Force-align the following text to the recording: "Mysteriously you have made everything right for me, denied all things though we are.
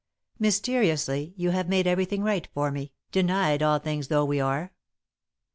"Mysteriously 0.39 1.35
you 1.37 1.51
have 1.51 1.69
made 1.69 1.85
everything 1.85 2.23
right 2.23 2.47
for 2.55 2.71
me, 2.71 2.91
denied 3.11 3.61
all 3.61 3.77
things 3.77 4.07
though 4.07 4.25
we 4.25 4.39
are. 4.41 4.73